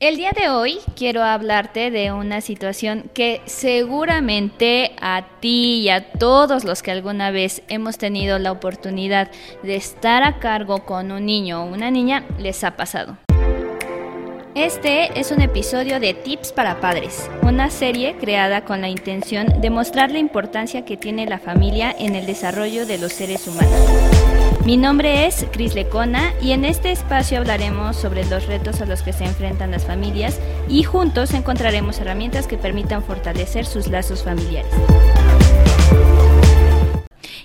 El 0.00 0.16
día 0.16 0.30
de 0.34 0.48
hoy 0.48 0.78
quiero 0.96 1.22
hablarte 1.22 1.90
de 1.90 2.10
una 2.10 2.40
situación 2.40 3.10
que 3.12 3.42
seguramente 3.44 4.92
a 4.98 5.26
ti 5.40 5.82
y 5.82 5.90
a 5.90 6.10
todos 6.12 6.64
los 6.64 6.82
que 6.82 6.90
alguna 6.90 7.30
vez 7.30 7.60
hemos 7.68 7.98
tenido 7.98 8.38
la 8.38 8.50
oportunidad 8.50 9.30
de 9.62 9.76
estar 9.76 10.22
a 10.22 10.38
cargo 10.38 10.86
con 10.86 11.12
un 11.12 11.26
niño 11.26 11.62
o 11.62 11.66
una 11.66 11.90
niña 11.90 12.24
les 12.38 12.64
ha 12.64 12.76
pasado. 12.76 13.18
Este 14.54 15.20
es 15.20 15.32
un 15.32 15.42
episodio 15.42 16.00
de 16.00 16.14
Tips 16.14 16.52
para 16.52 16.80
Padres, 16.80 17.28
una 17.42 17.68
serie 17.68 18.16
creada 18.16 18.64
con 18.64 18.80
la 18.80 18.88
intención 18.88 19.60
de 19.60 19.68
mostrar 19.68 20.10
la 20.10 20.18
importancia 20.18 20.86
que 20.86 20.96
tiene 20.96 21.26
la 21.26 21.38
familia 21.38 21.94
en 21.98 22.16
el 22.16 22.24
desarrollo 22.24 22.86
de 22.86 22.96
los 22.96 23.12
seres 23.12 23.46
humanos. 23.46 24.29
Mi 24.64 24.76
nombre 24.76 25.26
es 25.26 25.46
Cris 25.52 25.74
Lecona 25.74 26.34
y 26.42 26.52
en 26.52 26.66
este 26.66 26.92
espacio 26.92 27.38
hablaremos 27.38 27.96
sobre 27.96 28.26
los 28.26 28.46
retos 28.46 28.82
a 28.82 28.86
los 28.86 29.00
que 29.00 29.14
se 29.14 29.24
enfrentan 29.24 29.70
las 29.70 29.86
familias 29.86 30.38
y 30.68 30.82
juntos 30.82 31.32
encontraremos 31.32 31.98
herramientas 31.98 32.46
que 32.46 32.58
permitan 32.58 33.02
fortalecer 33.02 33.64
sus 33.64 33.88
lazos 33.88 34.22
familiares. 34.22 34.70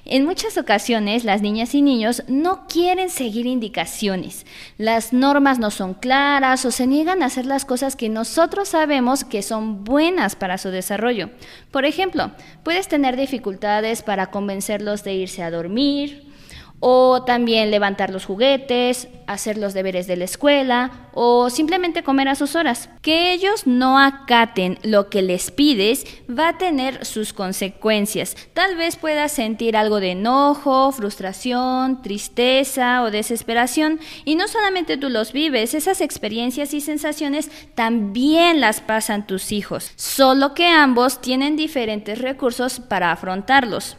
En 0.04 0.26
muchas 0.26 0.58
ocasiones 0.58 1.23
las 1.23 1.42
niñas 1.42 1.73
y 1.73 1.82
niños 1.82 2.22
no 2.28 2.68
quieren 2.68 3.09
seguir 3.09 3.45
indicaciones. 3.45 4.45
Las 4.78 5.14
normas 5.14 5.58
no 5.58 5.72
son 5.72 5.94
claras 5.94 6.66
o 6.66 6.72
se 6.72 6.86
niegan 6.86 7.23
a 7.23 7.28
hacer 7.28 7.45
las 7.45 7.64
cosas 7.64 7.95
que 7.95 8.09
nosotros 8.09 8.70
sabemos 8.70 9.23
que 9.23 9.42
son 9.42 9.86
buenas 9.86 10.36
para 10.36 10.58
su 10.58 10.70
desarrollo. 10.70 11.30
Por 11.72 11.86
ejemplo, 11.86 12.32
puedes 12.64 12.90
tener 12.90 13.16
dificultades 13.16 14.04
para 14.04 14.28
convencerlos 14.28 15.04
de 15.06 15.14
irse 15.14 15.42
a 15.42 15.50
dormir, 15.50 16.34
o 16.80 17.24
también 17.24 17.72
levantar 17.72 18.10
los 18.10 18.26
juguetes, 18.26 19.08
hacer 19.28 19.58
los 19.58 19.74
deberes 19.74 20.08
de 20.08 20.18
la 20.18 20.26
escuela 20.26 21.10
o 21.14 21.50
simplemente 21.50 22.04
comer 22.04 22.28
a 22.28 22.36
sus 22.36 22.56
horas. 22.56 22.90
Que 23.02 23.34
ellos 23.34 23.66
no 23.66 23.98
acaten 23.98 24.78
lo 24.84 25.10
que 25.10 25.22
les 25.22 25.52
pides 25.52 26.06
va 26.30 26.50
a 26.50 26.58
tener 26.58 27.06
sus 27.06 27.34
consecuencias. 27.34 28.36
Tal 28.54 28.76
vez 28.76 28.98
puedas 28.98 29.32
sentir 29.32 29.78
algo 29.78 30.00
de 30.00 30.12
enojo, 30.12 30.92
frustración, 30.92 32.02
tristeza 32.02 33.04
o 33.04 33.12
desesperación 33.12 34.00
y 34.26 34.36
no 34.36 34.48
solamente 34.48 34.98
tú 34.98 35.10
los 35.10 35.32
vives, 35.32 35.73
esas 35.73 36.02
experiencias 36.02 36.73
y 36.73 36.82
sensaciones 36.82 37.50
también 37.76 38.60
las 38.62 38.82
pasan 38.82 39.28
tus 39.28 39.52
hijos, 39.52 39.92
solo 39.95 40.54
que 40.54 40.67
ambos 40.67 41.22
tienen 41.22 41.56
diferentes 41.56 42.20
recursos 42.20 42.80
para 42.80 43.12
afrontarlos. 43.12 43.98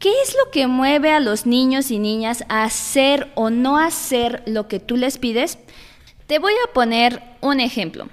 ¿Qué 0.00 0.10
es 0.22 0.34
lo 0.34 0.50
que 0.50 0.66
mueve 0.66 1.12
a 1.12 1.20
los 1.20 1.44
niños 1.44 1.90
y 1.90 1.98
niñas 1.98 2.42
a 2.48 2.64
hacer 2.64 3.30
o 3.34 3.50
no 3.50 3.76
hacer 3.76 4.42
lo 4.46 4.66
que 4.66 4.80
tú 4.80 4.96
les 4.96 5.18
pides? 5.18 5.58
Te 6.26 6.38
voy 6.38 6.54
a 6.66 6.72
poner 6.72 7.22
un 7.42 7.60
ejemplo. 7.60 8.08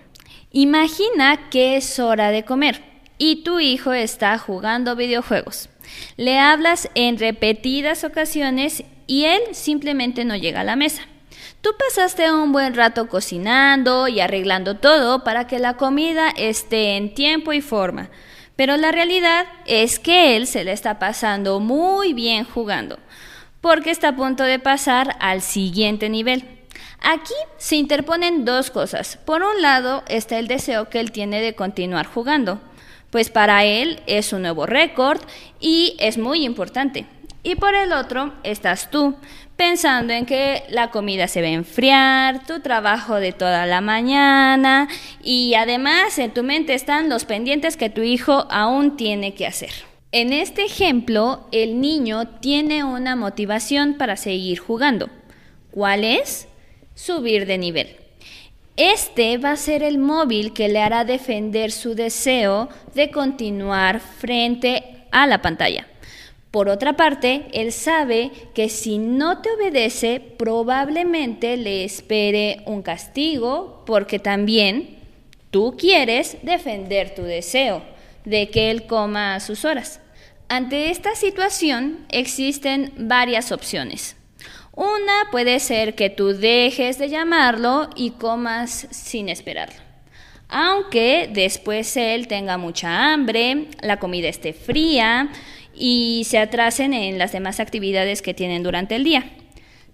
Imagina 0.51 1.49
que 1.49 1.77
es 1.77 1.97
hora 1.97 2.31
de 2.31 2.43
comer 2.43 2.83
y 3.17 3.43
tu 3.43 3.61
hijo 3.61 3.93
está 3.93 4.37
jugando 4.37 4.97
videojuegos. 4.97 5.69
Le 6.17 6.37
hablas 6.37 6.89
en 6.93 7.17
repetidas 7.17 8.03
ocasiones 8.03 8.83
y 9.07 9.23
él 9.23 9.41
simplemente 9.53 10.25
no 10.25 10.35
llega 10.35 10.59
a 10.59 10.65
la 10.65 10.75
mesa. 10.75 11.03
Tú 11.61 11.69
pasaste 11.79 12.33
un 12.33 12.51
buen 12.51 12.75
rato 12.75 13.07
cocinando 13.07 14.09
y 14.09 14.19
arreglando 14.19 14.75
todo 14.75 15.23
para 15.23 15.47
que 15.47 15.57
la 15.57 15.77
comida 15.77 16.33
esté 16.35 16.97
en 16.97 17.13
tiempo 17.13 17.53
y 17.53 17.61
forma. 17.61 18.09
Pero 18.57 18.75
la 18.75 18.91
realidad 18.91 19.45
es 19.65 19.99
que 19.99 20.35
él 20.35 20.47
se 20.47 20.65
le 20.65 20.73
está 20.73 20.99
pasando 20.99 21.61
muy 21.61 22.13
bien 22.13 22.43
jugando, 22.43 22.99
porque 23.61 23.91
está 23.91 24.09
a 24.09 24.15
punto 24.15 24.43
de 24.43 24.59
pasar 24.59 25.15
al 25.19 25.41
siguiente 25.41 26.09
nivel. 26.09 26.43
Aquí 26.99 27.35
se 27.57 27.75
interponen 27.75 28.43
dos 28.43 28.71
cosas. 28.71 29.17
Por 29.25 29.43
un 29.43 29.61
lado 29.61 30.03
está 30.07 30.39
el 30.39 30.47
deseo 30.47 30.89
que 30.89 30.99
él 30.99 31.11
tiene 31.11 31.39
de 31.39 31.53
continuar 31.53 32.07
jugando, 32.07 32.59
pues 33.11 33.29
para 33.29 33.63
él 33.63 34.01
es 34.07 34.33
un 34.33 34.41
nuevo 34.41 34.65
récord 34.65 35.21
y 35.59 35.95
es 35.99 36.17
muy 36.17 36.43
importante. 36.43 37.05
Y 37.43 37.55
por 37.55 37.75
el 37.75 37.93
otro 37.93 38.33
estás 38.43 38.89
tú, 38.89 39.15
pensando 39.57 40.13
en 40.13 40.25
que 40.25 40.63
la 40.69 40.91
comida 40.91 41.27
se 41.27 41.41
va 41.41 41.47
a 41.47 41.51
enfriar, 41.51 42.45
tu 42.45 42.61
trabajo 42.61 43.15
de 43.15 43.33
toda 43.33 43.65
la 43.65 43.81
mañana 43.81 44.87
y 45.23 45.55
además 45.55 46.17
en 46.19 46.31
tu 46.31 46.43
mente 46.43 46.75
están 46.75 47.09
los 47.09 47.25
pendientes 47.25 47.75
que 47.75 47.89
tu 47.89 48.01
hijo 48.01 48.47
aún 48.49 48.95
tiene 48.95 49.33
que 49.33 49.47
hacer. 49.47 49.71
En 50.11 50.31
este 50.31 50.63
ejemplo, 50.63 51.47
el 51.51 51.81
niño 51.81 52.27
tiene 52.39 52.83
una 52.83 53.15
motivación 53.15 53.95
para 53.95 54.15
seguir 54.15 54.59
jugando. 54.59 55.09
¿Cuál 55.71 56.03
es? 56.03 56.47
Subir 56.95 57.45
de 57.45 57.57
nivel. 57.57 57.97
Este 58.77 59.37
va 59.39 59.51
a 59.51 59.57
ser 59.57 59.81
el 59.81 59.97
móvil 59.97 60.53
que 60.53 60.69
le 60.69 60.81
hará 60.81 61.03
defender 61.03 61.71
su 61.71 61.95
deseo 61.95 62.69
de 62.93 63.09
continuar 63.09 63.99
frente 63.99 65.07
a 65.11 65.25
la 65.25 65.41
pantalla. 65.41 65.87
Por 66.57 66.69
otra 66.69 66.93
parte, 66.93 67.45
él 67.53 67.71
sabe 67.71 68.31
que 68.55 68.67
si 68.67 68.97
no 68.97 69.43
te 69.43 69.51
obedece, 69.51 70.19
probablemente 70.19 71.55
le 71.55 71.83
espere 71.83 72.63
un 72.65 72.81
castigo, 72.81 73.83
porque 73.85 74.17
también 74.17 74.97
tú 75.51 75.75
quieres 75.77 76.37
defender 76.41 77.13
tu 77.13 77.21
deseo 77.21 77.83
de 78.25 78.49
que 78.49 78.71
él 78.71 78.87
coma 78.87 79.35
a 79.35 79.39
sus 79.39 79.65
horas. 79.65 80.01
Ante 80.49 80.89
esta 80.89 81.13
situación 81.13 82.07
existen 82.09 82.91
varias 82.97 83.51
opciones. 83.51 84.15
Una 84.73 85.29
puede 85.29 85.59
ser 85.59 85.93
que 85.93 86.09
tú 86.09 86.29
dejes 86.29 86.97
de 86.97 87.09
llamarlo 87.09 87.87
y 87.95 88.13
comas 88.13 88.87
sin 88.89 89.29
esperarlo. 89.29 89.79
Aunque 90.49 91.29
después 91.31 91.95
él 91.97 92.27
tenga 92.27 92.57
mucha 92.57 93.13
hambre, 93.13 93.67
la 93.81 93.99
comida 93.99 94.29
esté 94.29 94.53
fría, 94.53 95.29
y 95.77 96.23
se 96.25 96.39
atrasen 96.39 96.93
en 96.93 97.17
las 97.17 97.31
demás 97.31 97.59
actividades 97.59 98.21
que 98.21 98.33
tienen 98.33 98.63
durante 98.63 98.95
el 98.95 99.03
día. 99.03 99.25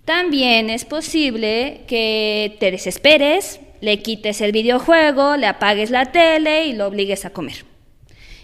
También 0.06 0.70
es 0.70 0.86
posible 0.86 1.82
que 1.88 2.58
te 2.60 2.72
desesperes, 2.72 3.60
le 3.82 4.00
quites 4.00 4.42
el 4.42 4.52
videojuego, 4.52 5.38
le 5.38 5.48
apagues 5.48 5.92
la 5.92 6.12
tele 6.12 6.68
y 6.68 6.74
lo 6.74 6.88
obligues 6.88 7.26
a 7.26 7.30
comer. 7.30 7.66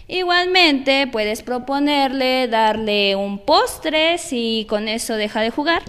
Igualmente 0.08 1.06
puedes 1.06 1.42
proponerle 1.42 2.48
darle 2.48 3.14
un 3.14 3.38
postre 3.38 4.18
si 4.18 4.66
con 4.68 4.88
eso 4.88 5.14
deja 5.14 5.40
de 5.40 5.50
jugar. 5.50 5.82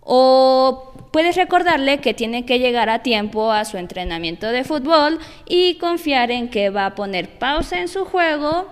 O 0.00 0.92
puedes 1.12 1.36
recordarle 1.36 1.98
que 1.98 2.14
tiene 2.14 2.44
que 2.44 2.58
llegar 2.58 2.90
a 2.90 3.02
tiempo 3.02 3.52
a 3.52 3.64
su 3.64 3.78
entrenamiento 3.78 4.48
de 4.48 4.64
fútbol 4.64 5.18
y 5.46 5.76
confiar 5.76 6.30
en 6.30 6.50
que 6.50 6.70
va 6.70 6.86
a 6.86 6.94
poner 6.94 7.38
pausa 7.38 7.78
en 7.80 7.88
su 7.88 8.04
juego 8.04 8.66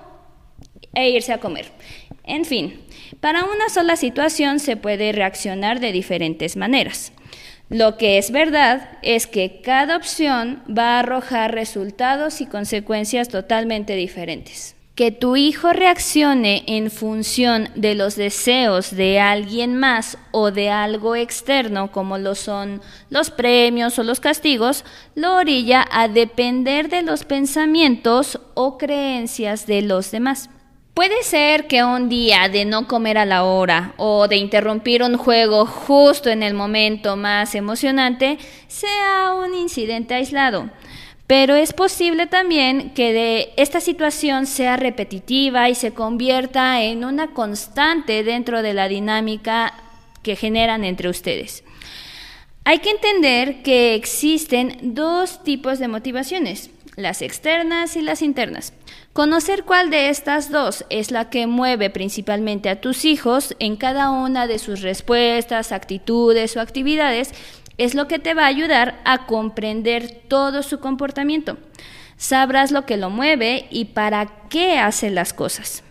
e 0.95 1.11
irse 1.11 1.33
a 1.33 1.39
comer. 1.39 1.67
En 2.25 2.45
fin, 2.45 2.81
para 3.21 3.45
una 3.45 3.69
sola 3.69 3.97
situación 3.97 4.61
se 4.61 4.77
puede 4.77 5.13
reaccionar 5.13 5.81
de 5.81 5.93
diferentes 5.93 6.57
maneras. 6.57 7.13
Lo 7.69 7.97
que 7.97 8.19
es 8.19 8.31
verdad 8.31 8.99
es 9.03 9.27
que 9.27 9.63
cada 9.63 9.97
opción 9.97 10.63
va 10.69 10.97
a 10.97 10.99
arrojar 11.01 11.55
resultados 11.55 12.41
y 12.43 12.47
consecuencias 12.47 13.29
totalmente 13.29 13.97
diferentes. 13.97 14.77
Que 14.95 15.11
tu 15.11 15.37
hijo 15.37 15.73
reaccione 15.73 16.65
en 16.67 16.91
función 16.91 17.71
de 17.75 17.95
los 17.95 18.15
deseos 18.15 18.95
de 18.95 19.21
alguien 19.21 19.75
más 19.75 20.19
o 20.33 20.51
de 20.51 20.69
algo 20.69 21.17
externo, 21.17 21.91
como 21.91 22.19
lo 22.19 22.35
son 22.35 22.83
los 23.09 23.31
premios 23.31 23.99
o 23.99 24.03
los 24.03 24.21
castigos, 24.21 24.85
lo 25.15 25.37
orilla 25.37 25.87
a 25.91 26.09
depender 26.09 26.91
de 26.91 27.01
los 27.01 27.25
pensamientos 27.25 28.39
o 28.53 28.77
creencias 28.77 29.67
de 29.67 29.81
los 29.81 30.11
demás. 30.11 30.51
Puede 30.95 31.23
ser 31.23 31.69
que 31.69 31.83
un 31.83 32.11
día 32.11 32.51
de 32.51 32.67
no 32.67 32.87
comer 32.87 33.17
a 33.17 33.25
la 33.25 33.45
hora 33.45 33.95
o 33.97 34.29
de 34.29 34.37
interrumpir 34.37 35.03
un 35.03 35.17
juego 35.17 35.65
justo 35.65 36.29
en 36.29 36.43
el 36.43 36.53
momento 36.53 37.17
más 37.17 37.55
emocionante 37.55 38.37
sea 38.69 39.33
un 39.35 39.55
incidente 39.55 40.13
aislado. 40.13 40.69
Pero 41.27 41.55
es 41.55 41.73
posible 41.73 42.27
también 42.27 42.91
que 42.91 43.15
de 43.15 43.55
esta 43.57 43.81
situación 43.81 44.45
sea 44.45 44.77
repetitiva 44.77 45.71
y 45.71 45.75
se 45.75 45.95
convierta 45.95 46.83
en 46.83 47.07
una 47.07 47.29
constante 47.29 48.23
dentro 48.23 48.61
de 48.61 48.75
la 48.75 48.87
dinámica 48.87 49.73
que 50.23 50.37
generan 50.37 50.85
entre 50.85 51.09
ustedes. 51.09 51.65
Hay 52.65 52.81
que 52.81 52.91
entender 52.91 53.63
que 53.63 53.95
existen 53.95 54.77
dos 54.83 55.43
tipos 55.43 55.79
de 55.79 55.89
motivaciones, 55.89 56.69
las 56.97 57.23
externas 57.23 57.97
y 57.97 58.03
las 58.03 58.21
internas. 58.21 58.75
Conocer 59.13 59.65
cuál 59.65 59.91
de 59.91 60.09
estas 60.09 60.51
dos 60.51 60.87
es 60.89 61.11
la 61.11 61.29
que 61.29 61.47
mueve 61.47 61.91
principalmente 61.91 62.71
a 62.71 62.81
tus 62.81 63.05
hijos 63.05 63.55
en 63.59 63.77
cada 63.77 64.11
una 64.11 64.47
de 64.47 64.59
sus 64.59 64.81
respuestas, 64.81 65.71
actitudes 65.71 66.57
o 66.57 66.63
actividades 66.63 67.33
es 67.77 67.95
lo 67.95 68.09
que 68.09 68.19
te 68.19 68.33
va 68.33 68.45
a 68.45 68.47
ayudar 68.47 69.03
a 69.05 69.27
comprender 69.27 70.23
todo 70.29 70.63
su 70.63 70.81
comportamiento. 70.81 71.59
Sabrás 72.17 72.71
lo 72.71 72.87
que 72.87 72.97
lo 72.97 73.11
mueve 73.11 73.67
y 73.71 73.87
para 73.87 74.49
qué 74.49 74.79
hace 74.79 75.11
las 75.11 75.35
cosas. 75.35 75.83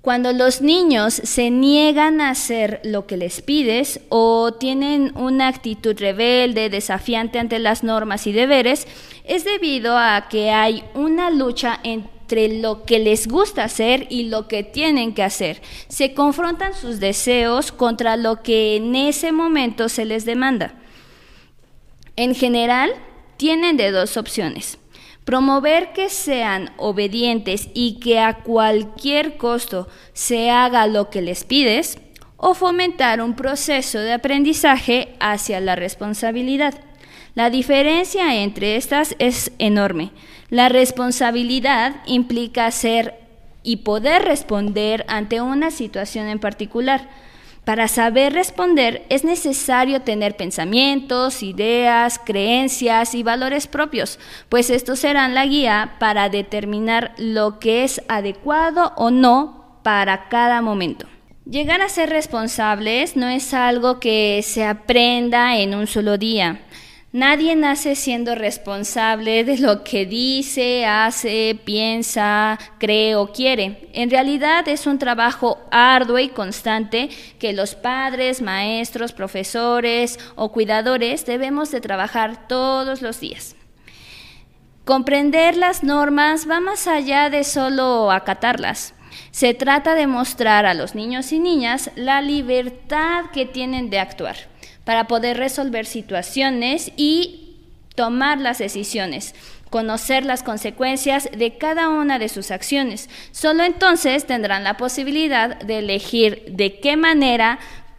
Cuando 0.00 0.32
los 0.32 0.62
niños 0.62 1.12
se 1.12 1.50
niegan 1.50 2.22
a 2.22 2.30
hacer 2.30 2.80
lo 2.84 3.06
que 3.06 3.16
les 3.18 3.42
pides 3.42 4.00
o 4.08 4.54
tienen 4.54 5.12
una 5.16 5.46
actitud 5.48 5.94
rebelde, 5.96 6.70
desafiante 6.70 7.38
ante 7.38 7.58
las 7.58 7.84
normas 7.84 8.26
y 8.26 8.32
deberes, 8.32 8.88
es 9.24 9.44
debido 9.44 9.96
a 9.96 10.28
que 10.28 10.50
hay 10.50 10.82
una 10.94 11.30
lucha 11.30 11.78
entre 12.32 12.60
lo 12.60 12.84
que 12.84 12.98
les 12.98 13.28
gusta 13.28 13.64
hacer 13.64 14.06
y 14.08 14.24
lo 14.24 14.48
que 14.48 14.62
tienen 14.62 15.12
que 15.12 15.22
hacer. 15.22 15.60
Se 15.88 16.14
confrontan 16.14 16.72
sus 16.72 16.98
deseos 16.98 17.72
contra 17.72 18.16
lo 18.16 18.42
que 18.42 18.76
en 18.76 18.94
ese 18.96 19.32
momento 19.32 19.90
se 19.90 20.06
les 20.06 20.24
demanda. 20.24 20.74
En 22.16 22.34
general, 22.34 22.90
tienen 23.36 23.76
de 23.76 23.90
dos 23.90 24.16
opciones 24.16 24.78
Promover 25.24 25.92
que 25.92 26.08
sean 26.08 26.72
obedientes 26.78 27.68
y 27.74 28.00
que 28.00 28.18
a 28.18 28.42
cualquier 28.42 29.36
costo 29.36 29.88
se 30.14 30.50
haga 30.50 30.88
lo 30.88 31.10
que 31.10 31.22
les 31.22 31.44
pides 31.44 31.98
o 32.36 32.54
fomentar 32.54 33.20
un 33.20 33.36
proceso 33.36 34.00
de 34.00 34.14
aprendizaje 34.14 35.14
hacia 35.20 35.60
la 35.60 35.76
responsabilidad. 35.76 36.74
La 37.34 37.48
diferencia 37.48 38.42
entre 38.42 38.76
estas 38.76 39.16
es 39.18 39.52
enorme. 39.58 40.10
La 40.50 40.68
responsabilidad 40.68 41.96
implica 42.04 42.70
ser 42.70 43.14
y 43.62 43.76
poder 43.76 44.22
responder 44.22 45.06
ante 45.08 45.40
una 45.40 45.70
situación 45.70 46.28
en 46.28 46.40
particular. 46.40 47.08
Para 47.64 47.88
saber 47.88 48.34
responder 48.34 49.06
es 49.08 49.24
necesario 49.24 50.02
tener 50.02 50.36
pensamientos, 50.36 51.42
ideas, 51.42 52.20
creencias 52.22 53.14
y 53.14 53.22
valores 53.22 53.66
propios, 53.66 54.18
pues 54.50 54.68
estos 54.68 54.98
serán 54.98 55.34
la 55.34 55.46
guía 55.46 55.94
para 56.00 56.28
determinar 56.28 57.14
lo 57.16 57.60
que 57.60 57.84
es 57.84 58.02
adecuado 58.08 58.92
o 58.96 59.10
no 59.10 59.78
para 59.82 60.28
cada 60.28 60.60
momento. 60.60 61.06
Llegar 61.48 61.80
a 61.80 61.88
ser 61.88 62.10
responsables 62.10 63.16
no 63.16 63.28
es 63.28 63.54
algo 63.54 64.00
que 64.00 64.42
se 64.44 64.64
aprenda 64.64 65.56
en 65.56 65.74
un 65.74 65.86
solo 65.86 66.18
día. 66.18 66.60
Nadie 67.12 67.54
nace 67.56 67.94
siendo 67.94 68.34
responsable 68.34 69.44
de 69.44 69.58
lo 69.58 69.84
que 69.84 70.06
dice, 70.06 70.86
hace, 70.86 71.60
piensa, 71.62 72.58
cree 72.78 73.16
o 73.16 73.30
quiere. 73.30 73.90
En 73.92 74.08
realidad 74.08 74.66
es 74.66 74.86
un 74.86 74.98
trabajo 74.98 75.60
arduo 75.70 76.18
y 76.18 76.30
constante 76.30 77.10
que 77.38 77.52
los 77.52 77.74
padres, 77.74 78.40
maestros, 78.40 79.12
profesores 79.12 80.18
o 80.36 80.52
cuidadores 80.52 81.26
debemos 81.26 81.70
de 81.70 81.82
trabajar 81.82 82.48
todos 82.48 83.02
los 83.02 83.20
días. 83.20 83.56
Comprender 84.86 85.58
las 85.58 85.84
normas 85.84 86.48
va 86.48 86.60
más 86.60 86.86
allá 86.86 87.28
de 87.28 87.44
solo 87.44 88.10
acatarlas. 88.10 88.94
Se 89.32 89.52
trata 89.52 89.94
de 89.94 90.06
mostrar 90.06 90.64
a 90.64 90.72
los 90.72 90.94
niños 90.94 91.30
y 91.32 91.40
niñas 91.40 91.90
la 91.94 92.22
libertad 92.22 93.26
que 93.34 93.44
tienen 93.44 93.90
de 93.90 93.98
actuar 93.98 94.50
para 94.84 95.06
poder 95.06 95.36
resolver 95.36 95.86
situaciones 95.86 96.92
y 96.96 97.56
tomar 97.94 98.38
las 98.38 98.58
decisiones, 98.58 99.34
conocer 99.70 100.24
las 100.24 100.42
consecuencias 100.42 101.28
de 101.36 101.56
cada 101.56 101.88
una 101.88 102.18
de 102.18 102.28
sus 102.28 102.50
acciones. 102.50 103.08
Solo 103.32 103.64
entonces 103.64 104.26
tendrán 104.26 104.64
la 104.64 104.76
posibilidad 104.76 105.58
de 105.60 105.78
elegir 105.78 106.44
de 106.48 106.80
qué 106.80 106.96
manera 106.96 107.58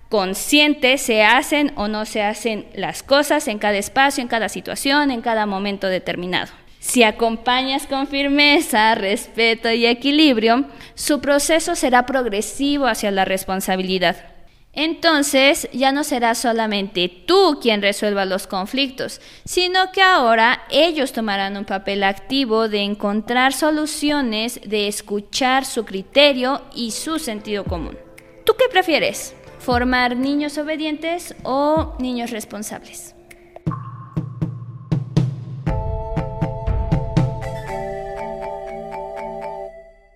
consciente 0.09 1.00
se 1.00 1.24
hacen 1.24 1.71
o 1.75 1.88
no 1.88 2.06
se 2.06 2.21
hacen 2.21 2.68
las 2.75 3.01
cosas 3.01 3.47
en 3.47 3.57
cada 3.57 3.77
espacio, 3.77 4.21
en 4.21 4.27
cada 4.27 4.50
situación, 4.50 5.09
en 5.09 5.21
cada 5.21 5.45
momento 5.47 5.88
determinado. 5.88 6.51
Si 6.79 7.01
acompañas 7.01 7.88
con 7.88 8.07
firmeza, 8.07 8.94
respeto 8.94 9.71
y 9.71 9.86
equilibrio, 9.86 10.65
su 10.95 11.21
proceso 11.21 11.75
será 11.75 12.06
progresivo 12.06 12.88
hacia 12.88 13.09
la 13.09 13.25
responsabilidad. 13.25 14.32
Entonces 14.73 15.69
ya 15.71 15.91
no 15.91 16.03
será 16.03 16.33
solamente 16.33 17.07
tú 17.07 17.59
quien 17.61 17.83
resuelva 17.83 18.25
los 18.25 18.47
conflictos, 18.47 19.21
sino 19.45 19.91
que 19.91 20.01
ahora 20.01 20.63
ellos 20.71 21.13
tomarán 21.13 21.57
un 21.57 21.65
papel 21.65 22.03
activo 22.03 22.67
de 22.67 22.79
encontrar 22.79 23.53
soluciones, 23.53 24.59
de 24.65 24.87
escuchar 24.87 25.65
su 25.65 25.85
criterio 25.85 26.63
y 26.73 26.89
su 26.89 27.19
sentido 27.19 27.65
común. 27.65 27.97
¿Tú 28.45 28.53
qué 28.57 28.65
prefieres? 28.67 29.35
¿Formar 29.59 30.17
niños 30.17 30.57
obedientes 30.57 31.35
o 31.43 31.95
niños 31.99 32.31
responsables? 32.31 33.15